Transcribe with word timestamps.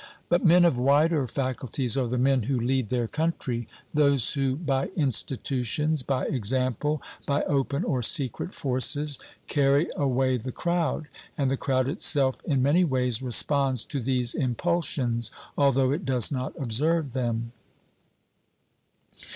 But 0.29 0.43
men 0.43 0.65
of 0.65 0.79
wider 0.79 1.27
faculties 1.27 1.95
are 1.95 2.07
the 2.07 2.17
men 2.17 2.41
who 2.41 2.59
lead 2.59 2.89
their 2.89 3.07
country. 3.07 3.67
3o8 3.67 3.67
OBERMANN 3.67 3.93
those 4.13 4.33
who, 4.33 4.55
by 4.57 4.87
institutions, 4.95 6.01
by 6.01 6.25
example, 6.25 7.03
by 7.27 7.43
open 7.43 7.83
or 7.83 8.01
secret 8.01 8.55
forces, 8.55 9.19
carry 9.45 9.89
away 9.95 10.37
the 10.37 10.51
crowd, 10.51 11.07
and 11.37 11.51
the 11.51 11.55
crowd 11.55 11.87
itself 11.87 12.39
in 12.45 12.63
many 12.63 12.83
ways 12.83 13.21
responds 13.21 13.85
to 13.85 13.99
these 13.99 14.33
impulsions, 14.33 15.29
although 15.55 15.91
it 15.91 16.03
does 16.03 16.31
not 16.31 16.59
observe 16.59 17.13
them. 17.13 17.51